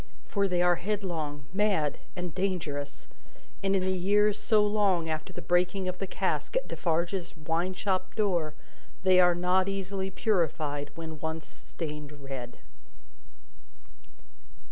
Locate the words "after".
5.11-5.31